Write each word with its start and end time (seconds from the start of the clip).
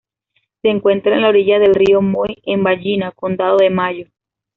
Se 0.63 0.69
encuentra 0.69 1.13
en 1.13 1.21
la 1.21 1.29
orilla 1.29 1.59
del 1.59 1.75
río 1.75 2.01
Moy 2.01 2.41
en 2.47 2.63
Ballina, 2.63 3.11
Condado 3.11 3.57
de 3.57 3.69
Mayo. 3.69 4.07